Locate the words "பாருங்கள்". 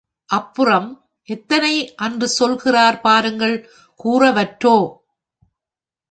3.01-3.55